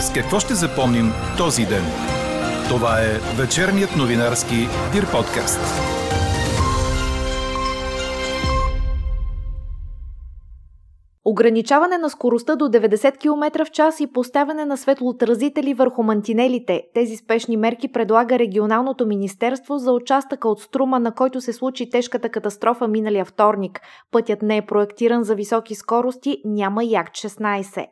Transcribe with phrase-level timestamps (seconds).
[0.00, 1.84] С какво ще запомним този ден?
[2.68, 4.56] Това е вечерният новинарски
[4.92, 5.60] Дир подкаст.
[11.24, 16.82] Ограничаване на скоростта до 90 км в час и поставяне на светлоотразители върху мантинелите.
[16.94, 22.28] Тези спешни мерки предлага регионалното министерство за участъка от Струма, на който се случи тежката
[22.28, 23.80] катастрофа миналия вторник.
[24.10, 27.86] Пътят не е проектиран за високи скорости, няма Як 16.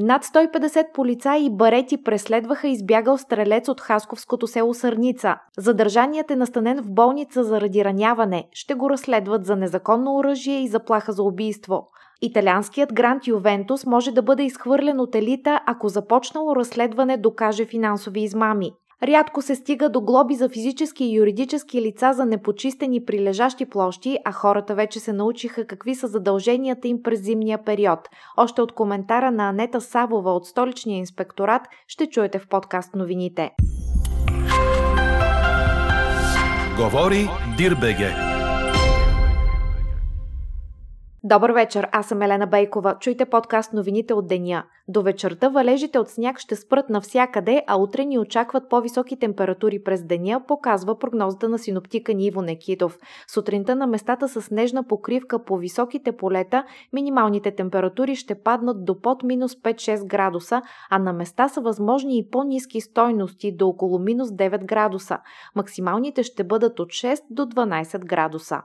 [0.00, 5.36] Над 150 полицаи и барети преследваха избягал стрелец от Хасковското село Сърница.
[5.58, 8.48] Задържаният е настанен в болница заради раняване.
[8.52, 11.88] Ще го разследват за незаконно оръжие и заплаха за убийство.
[12.22, 18.72] Италианският грант Ювентус може да бъде изхвърлен от елита, ако започнало разследване докаже финансови измами.
[19.02, 24.32] Рядко се стига до глоби за физически и юридически лица за непочистени прилежащи площи, а
[24.32, 28.08] хората вече се научиха какви са задълженията им през зимния период.
[28.36, 33.50] Още от коментара на Анета Савова от столичния инспекторат ще чуете в подкаст новините.
[36.78, 38.33] Говори Дирбеге.
[41.26, 42.96] Добър вечер, аз съм Елена Бейкова.
[43.00, 44.64] Чуйте подкаст новините от деня.
[44.88, 50.04] До вечерта валежите от сняг ще спрат навсякъде, а утре ни очакват по-високи температури през
[50.04, 52.98] деня, показва прогнозата на синоптика Ниво Некитов.
[53.28, 59.22] Сутринта на местата с снежна покривка по високите полета, минималните температури ще паднат до под
[59.22, 64.64] минус 5-6 градуса, а на места са възможни и по-низки стойности до около минус 9
[64.64, 65.18] градуса.
[65.54, 68.62] Максималните ще бъдат от 6 до 12 градуса.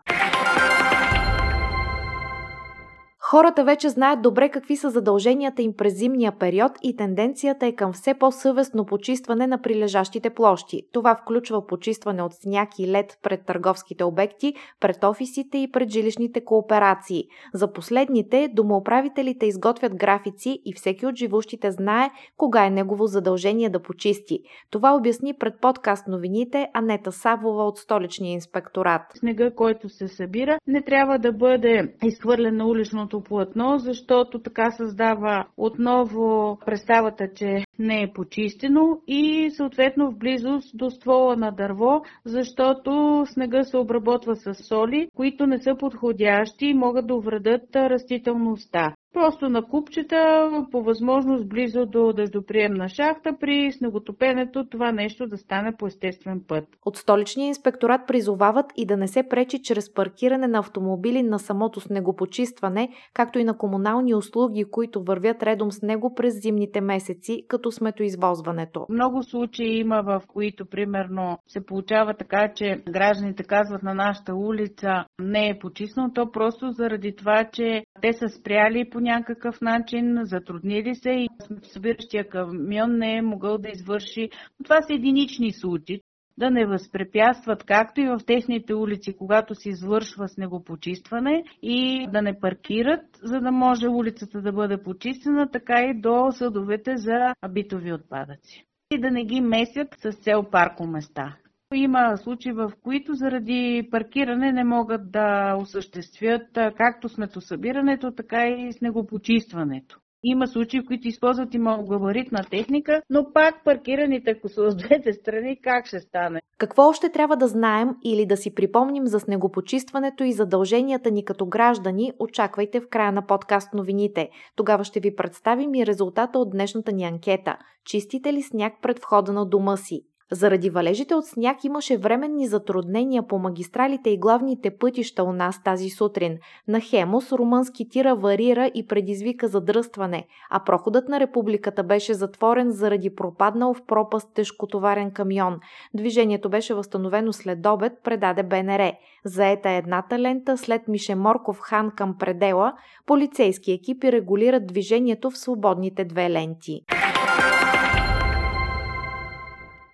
[3.29, 7.93] Хората вече знаят добре какви са задълженията им през зимния период и тенденцията е към
[7.93, 10.81] все по-съвестно почистване на прилежащите площи.
[10.91, 16.45] Това включва почистване от сняг и лед пред търговските обекти, пред офисите и пред жилищните
[16.45, 17.23] кооперации.
[17.53, 23.81] За последните домоуправителите изготвят графици и всеки от живущите знае кога е негово задължение да
[23.81, 24.39] почисти.
[24.71, 29.01] Това обясни пред подкаст новините Анета Савова от столичния инспекторат.
[29.15, 35.45] Снега, който се събира, не трябва да бъде изхвърлен на уличното платно, защото така създава
[35.57, 43.23] отново представата, че не е почистено и съответно в близост до ствола на дърво, защото
[43.25, 48.93] снега се обработва с соли, които не са подходящи и могат да увредят растителността.
[49.13, 55.75] Просто на купчета, по възможност близо до дъждоприемна шахта, при снеготопенето това нещо да стане
[55.77, 56.63] по естествен път.
[56.85, 61.79] От столичния инспекторат призовават и да не се пречи чрез паркиране на автомобили на самото
[61.79, 67.71] снегопочистване, както и на комунални услуги, които вървят редом с него през зимните месеци, като
[67.71, 68.85] сметоизвозването.
[68.89, 75.05] Много случаи има, в които примерно се получава така, че гражданите казват на нашата улица
[75.21, 80.95] не е почистено, то просто заради това, че те са спряли по някакъв начин, затруднили
[80.95, 81.27] се и
[81.63, 84.29] събиращия камион не е могъл да извърши.
[84.63, 86.01] Това са единични случаи
[86.39, 92.39] да не възпрепятстват, както и в техните улици, когато се извършва снегопочистване и да не
[92.39, 98.65] паркират, за да може улицата да бъде почистена, така и до съдовете за битови отпадъци.
[98.91, 101.35] И да не ги месят с цел паркоместа.
[101.75, 106.41] Има случаи, в които заради паркиране не могат да осъществят
[106.77, 109.99] както сметосъбирането, така и снегопочистването.
[110.23, 115.13] Има случаи, в които използват и малогабаритна техника, но пак паркираните, ако са от двете
[115.13, 116.41] страни, как ще стане?
[116.57, 121.45] Какво още трябва да знаем или да си припомним за снегопочистването и задълженията ни като
[121.45, 124.29] граждани, очаквайте в края на подкаст новините.
[124.55, 127.57] Тогава ще ви представим и резултата от днешната ни анкета.
[127.85, 130.01] Чистите ли сняг пред входа на дома си?
[130.31, 135.89] Заради валежите от сняг имаше временни затруднения по магистралите и главните пътища у нас тази
[135.89, 136.37] сутрин.
[136.67, 143.15] На Хемос румънски тира варира и предизвика задръстване, а проходът на републиката беше затворен заради
[143.15, 145.59] пропаднал в пропаст тежкотоварен камион.
[145.93, 148.91] Движението беше възстановено след обед, предаде БНР.
[149.25, 152.73] Заета е едната лента след Мишеморков хан към предела,
[153.05, 156.81] полицейски екипи регулират движението в свободните две ленти.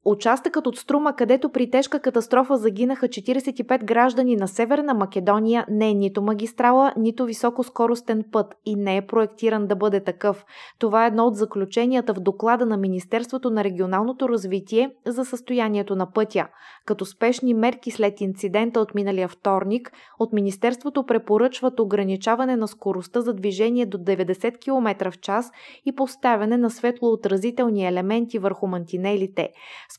[0.07, 5.93] Участъкът от Струма, където при тежка катастрофа загинаха 45 граждани на Северна Македония, не е
[5.93, 10.45] нито магистрала, нито високоскоростен път и не е проектиран да бъде такъв.
[10.79, 16.11] Това е едно от заключенията в доклада на Министерството на регионалното развитие за състоянието на
[16.11, 16.47] пътя.
[16.85, 23.33] Като спешни мерки след инцидента от миналия вторник, от Министерството препоръчват ограничаване на скоростта за
[23.33, 25.51] движение до 90 км в час
[25.85, 29.49] и поставяне на светлоотразителни елементи върху мантинелите.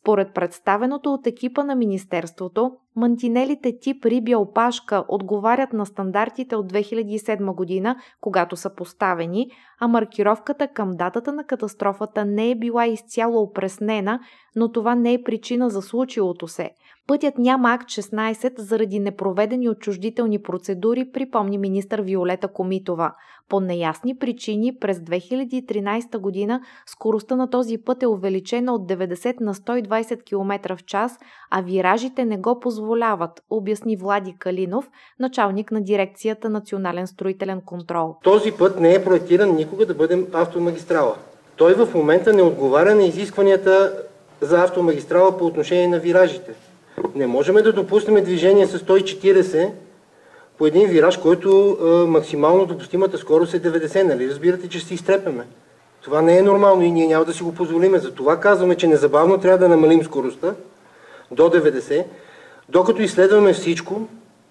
[0.00, 7.54] Според представеното от екипа на Министерството, мантинелите тип рибя опашка отговарят на стандартите от 2007
[7.54, 9.50] година, когато са поставени,
[9.80, 14.20] а маркировката към датата на катастрофата не е била изцяло опреснена,
[14.56, 16.70] но това не е причина за случилото се.
[17.06, 23.12] Пътят няма акт 16 заради непроведени отчуждителни процедури, припомни министър Виолета Комитова.
[23.48, 29.54] По неясни причини през 2013 година скоростта на този път е увеличена от 90 на
[29.54, 31.18] 120 км в час,
[31.50, 38.16] а виражите не го позволяват, обясни Влади Калинов, началник на дирекцията Национален строителен контрол.
[38.22, 41.16] Този път не е проектиран никога да бъде автомагистрала.
[41.56, 44.02] Той в момента не отговаря на изискванията
[44.40, 46.65] за автомагистрала по отношение на виражите.
[47.14, 49.70] Не можем да допуснем движение с 140
[50.58, 51.78] по един вираж, който
[52.08, 54.02] максимално допустимата скорост е 90.
[54.02, 54.30] Нали?
[54.30, 55.44] Разбирате, че се изтрепеме.
[56.02, 57.98] Това не е нормално и ние няма да си го позволиме.
[57.98, 60.54] Затова казваме, че незабавно трябва да намалим скоростта
[61.30, 62.04] до 90,
[62.68, 64.08] докато изследваме всичко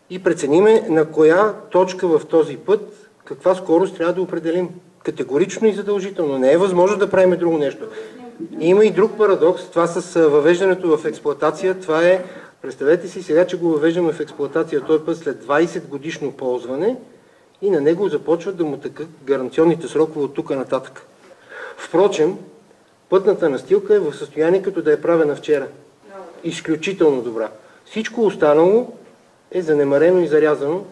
[0.10, 4.70] и прецениме на коя точка в този път каква скорост трябва да определим.
[5.04, 6.40] Категорично и задължително.
[6.40, 7.86] Не е възможно да правим друго нещо.
[8.60, 9.70] Има и друг парадокс.
[9.70, 11.80] Това с въвеждането в експлоатация.
[11.80, 12.24] Това е,
[12.62, 16.98] представете си сега, че го въвеждаме в експлоатация този път след 20 годишно ползване
[17.62, 21.08] и на него започват да му тъкат гаранционните срокове от тук нататък.
[21.78, 22.38] Впрочем,
[23.10, 25.68] пътната настилка е в състояние като да е правена вчера.
[26.44, 27.50] Изключително добра.
[27.86, 28.94] Всичко останало
[29.52, 30.86] е занемарено и зарязано,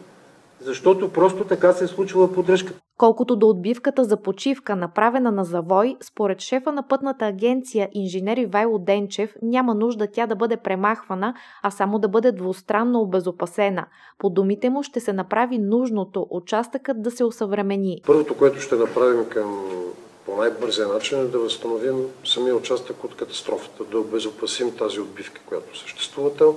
[0.66, 2.80] защото просто така се е случила поддръжката.
[2.98, 8.80] Колкото до отбивката за почивка, направена на завой, според шефа на пътната агенция инженер Ивайло
[8.80, 11.34] Денчев, няма нужда тя да бъде премахвана,
[11.64, 13.86] а само да бъде двустранно обезопасена.
[14.20, 18.02] По думите му ще се направи нужното участъкът да се усъвремени.
[18.08, 19.66] Първото, което ще направим към
[20.26, 25.80] по най-бързия начин е да възстановим самия участък от катастрофата, да обезопасим тази отбивка, която
[25.80, 26.56] съществува там,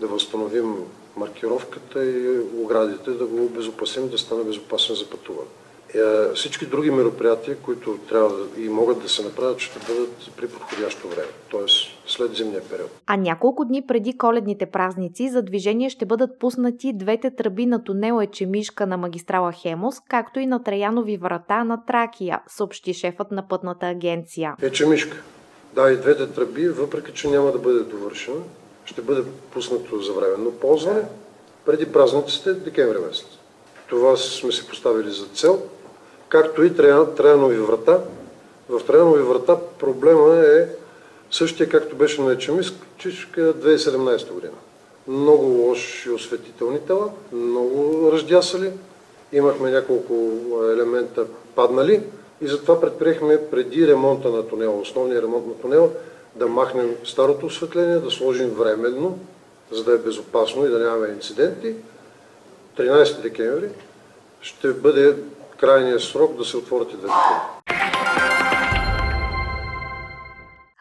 [0.00, 0.74] да възстановим
[1.18, 5.48] маркировката и оградите, да го обезопасим, да стане безопасен за пътуване.
[5.94, 10.48] Е, всички други мероприятия, които трябва да, и могат да се направят, ще бъдат при
[10.48, 11.60] подходящо време, т.е.
[12.06, 12.90] след зимния период.
[13.06, 18.24] А няколко дни преди коледните празници за движение ще бъдат пуснати двете тръби на тунела
[18.24, 23.86] Ечемишка на магистрала Хемос, както и на Траянови врата на Тракия, съобщи шефът на пътната
[23.86, 24.54] агенция.
[24.62, 25.22] Ечемишка.
[25.74, 28.40] Да, и двете тръби, въпреки че няма да бъде довършена,
[28.90, 31.02] ще бъде пуснато за временно ползване
[31.66, 33.26] преди празниците декември месец.
[33.88, 35.62] Това сме си поставили за цел,
[36.28, 36.74] както и
[37.16, 38.00] Траянови врата.
[38.68, 40.66] В Траянови врата проблема е
[41.30, 44.52] същия, както беше на Ечемискчичка 2017 година.
[45.08, 48.72] Много лоши осветителни тела, много ръждясали,
[49.32, 50.14] имахме няколко
[50.72, 52.02] елемента паднали
[52.40, 55.88] и затова предприехме преди ремонта на тунела, основния ремонт на тунела,
[56.38, 59.18] да махнем старото осветление, да сложим временно,
[59.72, 61.74] за да е безопасно и да нямаме инциденти.
[62.76, 63.68] 13 декември
[64.40, 65.16] ще бъде
[65.56, 67.12] крайният срок да се отворят и двете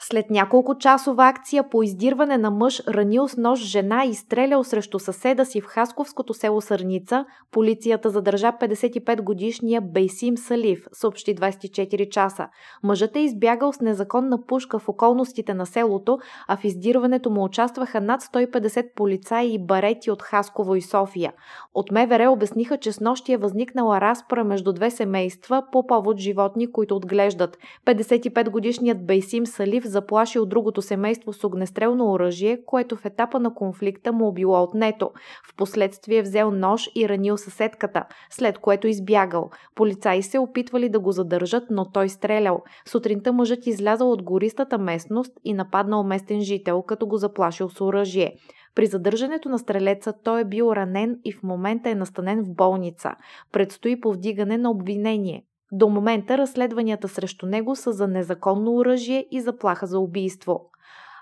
[0.10, 5.00] След няколко часова акция по издирване на мъж ранил с нож жена и стрелял срещу
[5.00, 12.48] съседа си в Хасковското село Сърница, полицията задържа 55-годишния Бейсим Салив, съобщи 24 часа.
[12.84, 18.02] Мъжът е избягал с незаконна пушка в околностите на селото, а в издирването му участваха
[18.02, 21.34] над 150 полицаи и барети от Хасково и София.
[21.74, 26.72] От МВР обясниха, че с нощи е възникнала разпора между две семейства по повод животни,
[26.72, 27.58] които отглеждат.
[27.86, 34.32] 55-годишният Бейсим Салив заплашил другото семейство с огнестрелно оръжие, което в етапа на конфликта му
[34.32, 35.12] било отнето.
[35.50, 39.50] Впоследствие взел нож и ранил съседката, след което избягал.
[39.76, 42.62] Полицаи се опитвали да го задържат, но той стрелял.
[42.86, 48.34] Сутринта мъжът излязал от гористата местност и нападнал местен жител, като го заплашил с оръжие.
[48.76, 53.12] При задържането на стрелеца той е бил ранен и в момента е настанен в болница.
[53.52, 55.44] Предстои повдигане на обвинение.
[55.72, 60.70] До момента разследванията срещу него са за незаконно оръжие и заплаха за убийство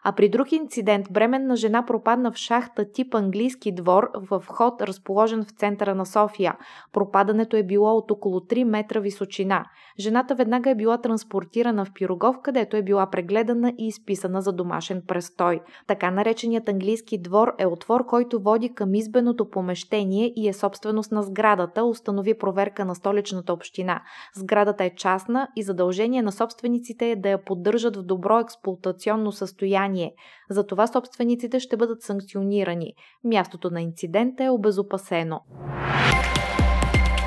[0.08, 5.44] а при друг инцидент бременна жена пропадна в шахта тип английски двор в вход, разположен
[5.44, 6.56] в центъра на София.
[6.94, 9.66] Пропадането е било от около 3 метра височина.
[10.00, 15.02] Жената веднага е била транспортирана в Пирогов, където е била прегледана и изписана за домашен
[15.08, 15.60] престой.
[15.88, 21.24] Така нареченият английски двор е отвор, който води към избеното помещение и е собственост на
[21.24, 24.02] сградата, установи проверка на столичната община.
[24.36, 29.95] Сградата е частна и задължение на собствениците е да я поддържат в добро експлуатационно състояние
[29.96, 30.14] състояние.
[30.50, 32.94] Затова собствениците ще бъдат санкционирани.
[33.24, 35.42] Мястото на инцидента е обезопасено.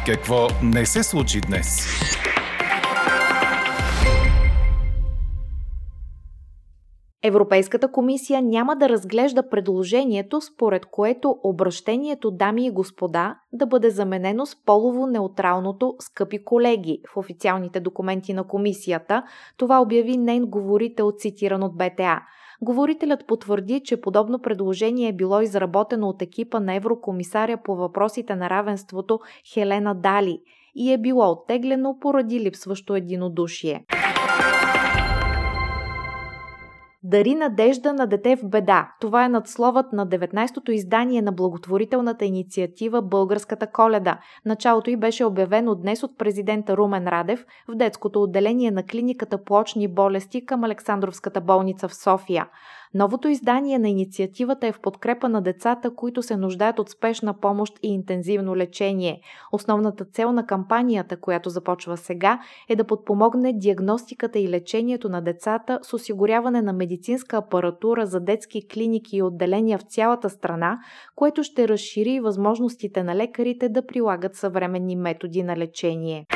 [0.06, 1.98] Какво не се случи днес?
[7.22, 14.46] Европейската комисия няма да разглежда предложението, според което обращението дами и господа да бъде заменено
[14.46, 19.22] с полово неутралното скъпи колеги в официалните документи на комисията.
[19.56, 22.20] Това обяви нейн говорител, цитиран от БТА.
[22.62, 28.50] Говорителят потвърди, че подобно предложение е било изработено от екипа на еврокомисаря по въпросите на
[28.50, 29.20] равенството
[29.52, 30.40] Хелена Дали
[30.74, 33.84] и е било оттеглено поради липсващо единодушие.
[37.10, 38.92] Дари надежда на дете в беда.
[39.00, 44.18] Това е надсловът на 19-то издание на благотворителната инициатива Българската коледа.
[44.44, 49.54] Началото й беше обявено днес от президента Румен Радев в детското отделение на клиниката по
[49.54, 52.48] очни болести към Александровската болница в София.
[52.94, 57.78] Новото издание на инициативата е в подкрепа на децата, които се нуждаят от спешна помощ
[57.82, 59.20] и интензивно лечение.
[59.52, 65.78] Основната цел на кампанията, която започва сега, е да подпомогне диагностиката и лечението на децата
[65.82, 70.78] с осигуряване на медицинска апаратура за детски клиники и отделения в цялата страна,
[71.16, 76.26] което ще разшири възможностите на лекарите да прилагат съвременни методи на лечение.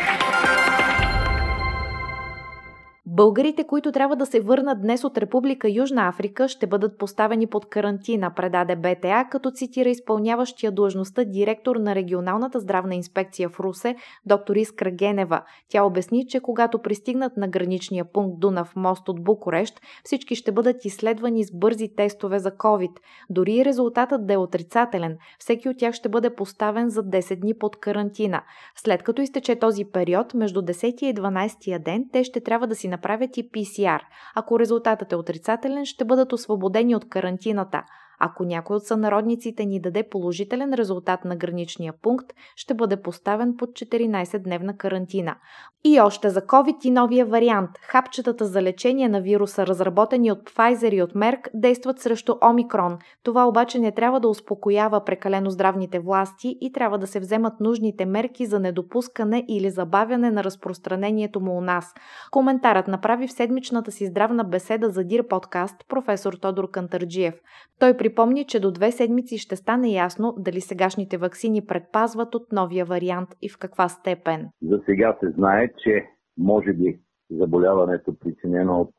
[3.15, 7.67] Българите, които трябва да се върнат днес от Република Южна Африка, ще бъдат поставени под
[7.67, 14.57] карантина, предаде БТА, като цитира изпълняващия длъжността директор на регионалната здравна инспекция в Русе, доктор
[14.57, 15.43] Искра Генева.
[15.69, 20.85] Тя обясни, че когато пристигнат на граничния пункт Дунав мост от Букурещ, всички ще бъдат
[20.85, 22.97] изследвани с бързи тестове за COVID.
[23.31, 27.77] Дори резултатът да е отрицателен, всеки от тях ще бъде поставен за 10 дни под
[27.77, 28.43] карантина.
[28.77, 32.89] След като изтече този период, между 10 и 12 ден, те ще трябва да си
[32.89, 33.02] направят
[33.37, 34.01] и PCR.
[34.35, 37.83] Ако резултатът е отрицателен, ще бъдат освободени от карантината.
[38.25, 42.27] Ако някой от сънародниците ни даде положителен резултат на граничния пункт,
[42.57, 45.37] ще бъде поставен под 14-дневна карантина.
[45.85, 47.71] И още за COVID и новия вариант.
[47.83, 52.99] Хапчетата за лечение на вируса, разработени от Pfizer и от Merck, действат срещу омикрон.
[53.23, 58.07] Това обаче не трябва да успокоява прекалено здравните власти и трябва да се вземат нужните
[58.07, 61.95] мерки за недопускане или забавяне на разпространението му у нас.
[62.31, 67.35] Коментарът направи в седмичната си здравна беседа за Дир подкаст професор Тодор Кантарджиев.
[67.79, 72.85] Той припомни, че до две седмици ще стане ясно дали сегашните вакцини предпазват от новия
[72.85, 74.49] вариант и в каква степен.
[74.63, 76.07] За сега се знае, че
[76.39, 76.99] може би
[77.31, 78.95] заболяването, причинено от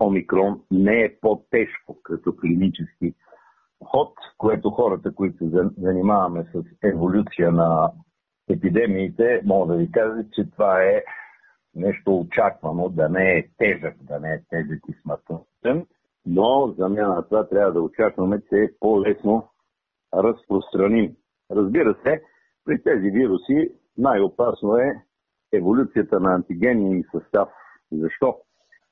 [0.00, 3.14] омикрон, не е по-тежко като клинически
[3.84, 7.92] ход, което хората, които занимаваме с еволюция на
[8.50, 11.02] епидемиите, мога да ви кажа, че това е
[11.74, 15.86] нещо очаквано, да не е тежък, да не е тежък и смъртен,
[16.26, 19.48] но замяна на това трябва да очакваме, че е по-лесно
[20.14, 21.16] разпространим.
[21.50, 22.22] Разбира се,
[22.64, 24.92] при тези вируси най-опасно е
[25.52, 27.48] еволюцията на антигени и състав.
[27.92, 28.36] Защо?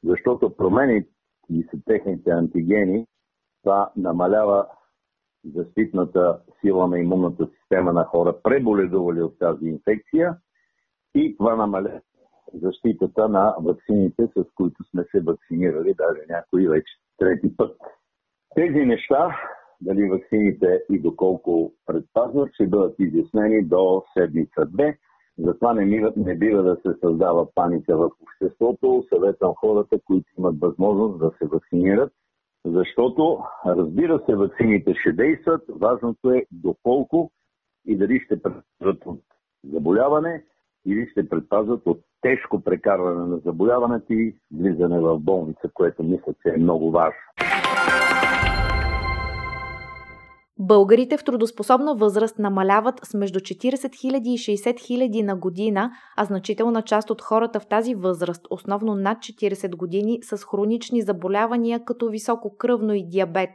[0.04, 1.04] Защото промени
[1.50, 3.06] и са техните антигени,
[3.62, 4.66] това намалява
[5.44, 10.36] защитната сила на имунната система на хора, преболедували от тази инфекция
[11.14, 12.00] и това намалява
[12.54, 17.76] защитата на вакцините, с които сме се вакцинирали, даже някои вече трети път.
[18.54, 19.36] Тези неща,
[19.80, 24.98] дали вакцините и доколко предпазват, ще бъдат изяснени до седмица-две.
[25.38, 29.04] Затова не, мива, не бива да се създава паника в обществото.
[29.08, 32.12] Съветвам хората, които имат възможност да се вакцинират,
[32.64, 35.62] защото, разбира се, вакцините ще действат.
[35.68, 37.30] Важното е доколко
[37.86, 39.20] и дали ще предпазват от
[39.64, 40.44] заболяване
[40.86, 46.54] или ще предпазват от тежко прекарване на заболяването и влизане в болница, което мисля, че
[46.54, 47.18] е много важно.
[50.62, 56.24] Българите в трудоспособна възраст намаляват с между 40 000 и 60 000 на година, а
[56.24, 62.08] значителна част от хората в тази възраст, основно над 40 години, с хронични заболявания като
[62.08, 63.50] високо кръвно и диабет.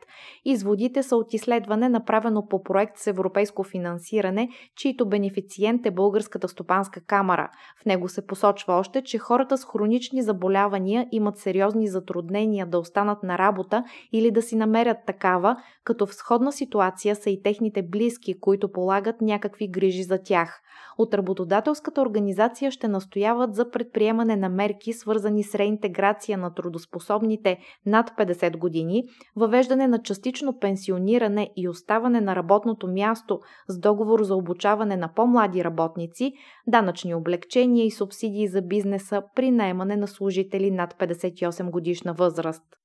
[0.45, 7.01] Изводите са от изследване, направено по проект с европейско финансиране, чието бенефициент е Българската стопанска
[7.01, 7.49] камера.
[7.81, 13.23] В него се посочва още, че хората с хронични заболявания имат сериозни затруднения да останат
[13.23, 13.83] на работа
[14.13, 18.71] или да си намерят такава, като в сходна ситуация ситуация са и техните близки, които
[18.71, 20.61] полагат някакви грижи за тях.
[20.97, 28.09] От работодателската организация ще настояват за предприемане на мерки, свързани с реинтеграция на трудоспособните над
[28.17, 29.03] 50 години,
[29.35, 35.63] въвеждане на частично пенсиониране и оставане на работното място с договор за обучаване на по-млади
[35.63, 36.33] работници,
[36.67, 42.84] данъчни облегчения и субсидии за бизнеса при наемане на служители над 58 годишна възраст.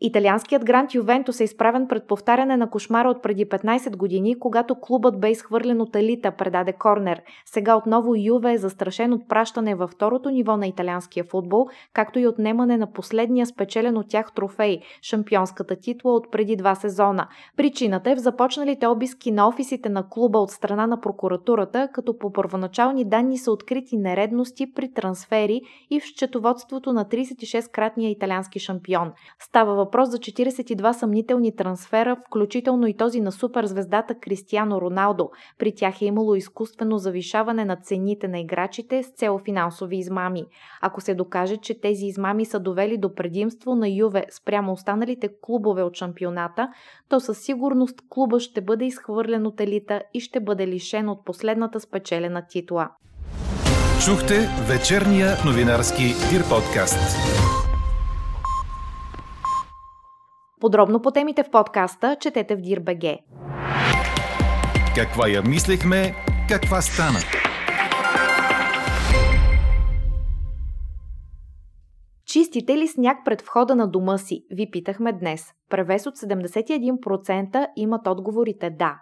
[0.00, 5.20] Италианският грант Ювентус е изправен пред повтаряне на кошмара от преди 15 години, когато клубът
[5.20, 7.22] бе изхвърлен от елита, предаде Корнер.
[7.46, 12.26] Сега отново Юве е застрашен от пращане във второто ниво на италианския футбол, както и
[12.26, 17.28] отнемане на последния спечелен от тях трофей– шампионската титла от преди два сезона.
[17.56, 22.32] Причината е в започналите обиски на офисите на клуба от страна на прокуратурата, като по
[22.32, 25.60] първоначални данни са открити нередности при трансфери
[25.90, 29.12] и в счетоводството на 36-кратния италиански шампион.
[29.38, 35.30] Става въпрос за 42 съмнителни трансфера, включително и този на суперзвездата Кристиано Роналдо.
[35.58, 40.44] При тях е имало изкуствено завишаване на цените на играчите с цел финансови измами.
[40.82, 45.82] Ако се докаже, че тези измами са довели до предимство на Юве спрямо останалите клубове
[45.82, 46.68] от шампионата,
[47.08, 51.80] то със сигурност клуба ще бъде изхвърлен от елита и ще бъде лишен от последната
[51.80, 52.88] спечелена титла.
[54.04, 57.65] Чухте вечерния новинарски Дир подкаст.
[60.66, 63.18] Подробно по темите в подкаста четете в Дирбеге.
[64.94, 66.14] Каква я мислехме,
[66.48, 67.18] каква стана?
[72.24, 74.46] Чистите ли сняг пред входа на дома си?
[74.50, 75.52] Ви питахме днес.
[75.70, 79.00] Превес от 71% имат отговорите да.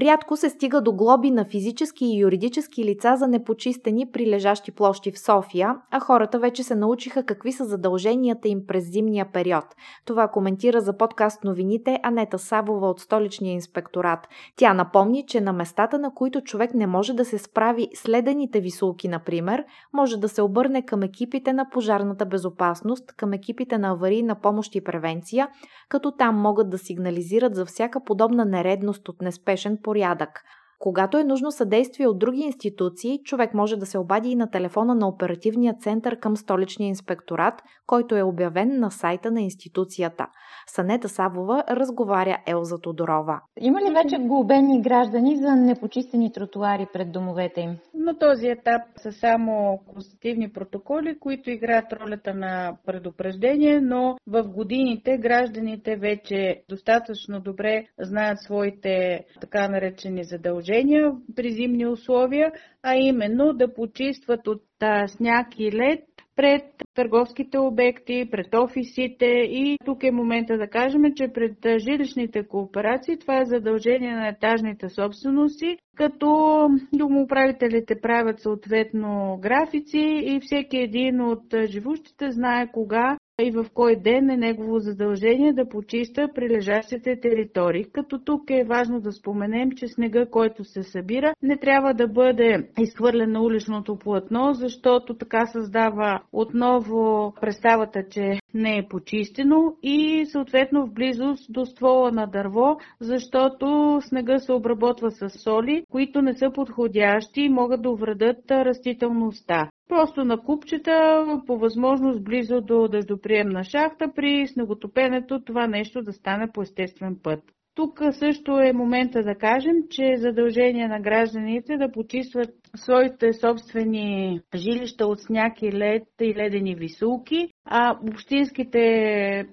[0.00, 5.18] Рядко се стига до глоби на физически и юридически лица за непочистени прилежащи площи в
[5.18, 9.64] София, а хората вече се научиха какви са задълженията им през зимния период.
[10.04, 14.28] Това коментира за подкаст новините Анета Сабова от столичния инспекторат.
[14.56, 19.08] Тя напомни, че на местата, на които човек не може да се справи следените висулки,
[19.08, 24.74] например, може да се обърне към екипите на пожарната безопасност, към екипите на аварийна помощ
[24.74, 25.48] и превенция,
[25.88, 30.44] като там могат да сигнализират за всяка подобна нередност от неспешен порядък.
[30.78, 34.94] Когато е нужно съдействие от други институции, човек може да се обади и на телефона
[34.94, 37.54] на оперативния център към столичния инспекторат,
[37.86, 40.26] който е обявен на сайта на институцията.
[40.66, 43.40] Санета Савова разговаря Елза Тодорова.
[43.60, 47.76] Има ли вече глобени граждани за непочистени тротуари пред домовете им?
[47.94, 55.18] На този етап са само констативни протоколи, които играят ролята на предупреждение, но в годините
[55.18, 62.52] гражданите вече достатъчно добре знаят своите така наречени задължения задължения при зимни условия,
[62.82, 64.62] а именно да почистват от
[65.06, 66.00] сняг и лед
[66.36, 66.62] пред
[66.94, 69.26] търговските обекти, пред офисите.
[69.26, 74.88] И тук е момента да кажем, че пред жилищните кооперации това е задължение на етажните
[74.88, 83.66] собствености, като домоуправителите правят съответно графици и всеки един от живущите знае кога и в
[83.74, 87.84] кой ден е негово задължение да почиста прилежащите територии.
[87.92, 92.68] Като тук е важно да споменем, че снега, който се събира, не трябва да бъде
[92.78, 100.86] изхвърлен на уличното платно, защото така създава отново представата, че не е почистено и съответно
[100.86, 106.50] в близост до ствола на дърво, защото снега се обработва с соли, които не са
[106.54, 109.70] подходящи и могат да увредят растителността.
[109.88, 116.52] Просто на купчета, по възможност близо до дъждоприемна шахта, при снеготопенето това нещо да стане
[116.52, 117.40] по естествен път.
[117.78, 124.40] Тук също е момента да кажем, че е задължение на гражданите да почистват своите собствени
[124.54, 128.80] жилища от сняг и лед и ледени висулки, а общинските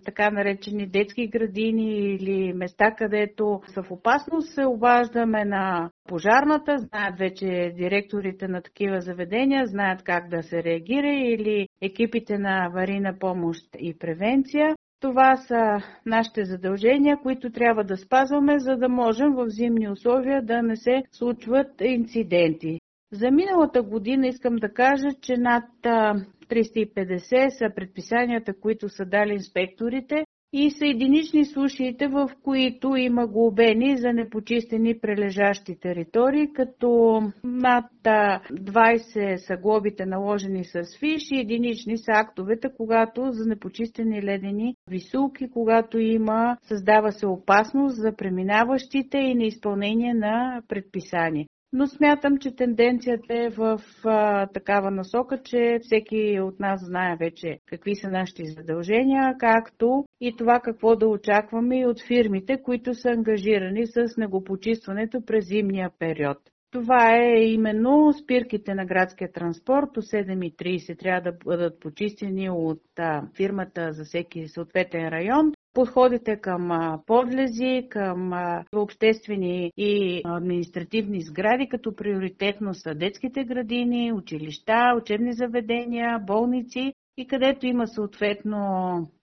[0.06, 7.20] така наречени детски градини или места, където са в опасност, се обаждаме на пожарната, знаят
[7.20, 13.66] вече директорите на такива заведения, знаят как да се реагира или екипите на аварийна помощ
[13.80, 14.76] и превенция.
[15.06, 20.62] Това са нашите задължения, които трябва да спазваме, за да можем в зимни условия да
[20.62, 22.80] не се случват инциденти.
[23.12, 30.26] За миналата година искам да кажа, че над 350 са предписанията, които са дали инспекторите
[30.54, 39.36] и са единични случаите, в които има глобени за непочистени прилежащи територии, като над 20
[39.36, 46.00] са глобите наложени с фиш и единични са актовете, когато за непочистени ледени висулки, когато
[46.00, 53.50] има, създава се опасност за преминаващите и неизпълнение на предписания но смятам, че тенденцията е
[53.50, 60.06] в а, такава насока, че всеки от нас знае вече какви са нашите задължения, както
[60.22, 65.90] и това какво да очакваме и от фирмите, които са ангажирани с негопочистването през зимния
[66.00, 66.38] период.
[66.72, 69.90] Това е именно спирките на градския транспорт.
[69.94, 76.70] До 7.30 трябва да бъдат почистени от а, фирмата за всеки съответен район подходите към
[77.06, 78.32] подлези, към
[78.76, 87.66] обществени и административни сгради, като приоритетно са детските градини, училища, учебни заведения, болници и където
[87.66, 88.60] има съответно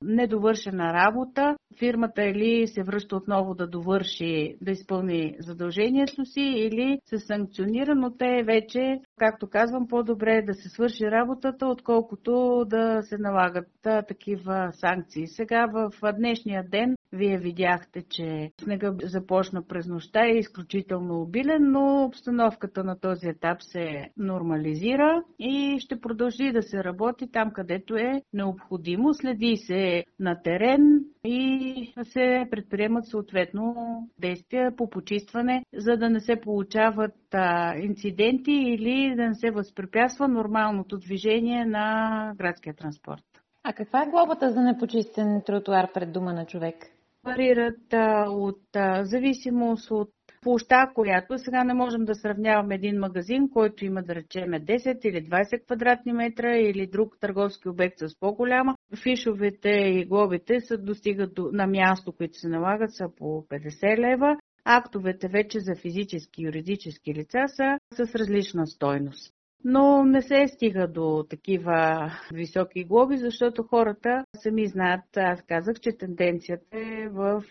[0.03, 7.19] недовършена работа, фирмата или се връща отново да довърши, да изпълни задължението си или се
[7.19, 13.19] санкционира, но те вече, както казвам, по-добре е да се свърши работата, отколкото да се
[13.19, 15.27] налагат такива санкции.
[15.27, 21.71] Сега в днешния ден вие видяхте, че снега започна през нощта и е изключително обилен,
[21.71, 27.82] но обстановката на този етап се нормализира и ще продължи да се работи там, където
[27.91, 29.15] е необходимо.
[29.15, 33.75] Следи се на терен и се предприемат съответно
[34.19, 37.35] действия по почистване, за да не се получават
[37.83, 43.25] инциденти или да не се възпрепятства нормалното движение на градския транспорт.
[43.65, 46.77] А каква е глобата за непочистен тротуар пред дома на човек?
[47.25, 47.95] Варират
[48.29, 48.63] от
[49.03, 50.11] зависимост от
[50.43, 55.29] площа, която сега не можем да сравняваме един магазин, който има да речеме 10 или
[55.29, 58.77] 20 квадратни метра или друг търговски обект с по-голяма.
[59.03, 64.37] Фишовете и глобите са достигат до, на място, които се налагат са по 50 лева.
[64.65, 70.89] Актовете вече за физически и юридически лица са с различна стойност но не се стига
[70.89, 77.45] до такива високи глоби, защото хората сами знаят, аз казах, че тенденцията е в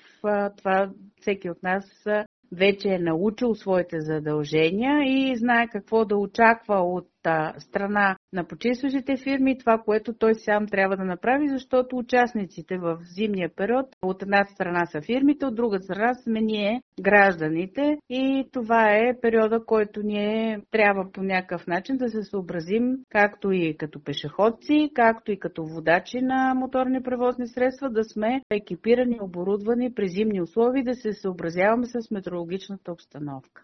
[0.57, 2.05] това всеки от нас
[2.51, 7.09] вече е научил своите задължения и знае какво да очаква от
[7.57, 13.49] страна на почистващите фирми, това, което той сам трябва да направи, защото участниците в зимния
[13.55, 19.19] период от една страна са фирмите, от друга страна сме ние, гражданите и това е
[19.21, 25.31] периода, който ние трябва по някакъв начин да се съобразим, както и като пешеходци, както
[25.31, 30.93] и като водачи на моторни превозни средства, да сме екипирани, оборудвани при зимни условия, да
[30.93, 33.63] се съобразяваме с метеорологичната обстановка.